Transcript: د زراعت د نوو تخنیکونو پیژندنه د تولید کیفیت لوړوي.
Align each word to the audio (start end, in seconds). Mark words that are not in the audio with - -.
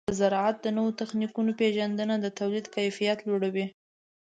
د 0.09 0.11
زراعت 0.19 0.57
د 0.61 0.67
نوو 0.77 0.97
تخنیکونو 1.01 1.51
پیژندنه 1.59 2.15
د 2.19 2.25
تولید 2.39 2.65
کیفیت 2.75 3.19
لوړوي. 3.27 3.65